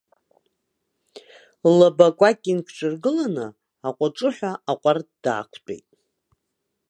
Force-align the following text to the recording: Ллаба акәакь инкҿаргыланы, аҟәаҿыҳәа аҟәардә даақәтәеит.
Ллаба 1.71 2.05
акәакь 2.09 2.45
инкҿаргыланы, 2.51 3.45
аҟәаҿыҳәа 3.87 4.51
аҟәардә 4.71 5.13
даақәтәеит. 5.23 5.87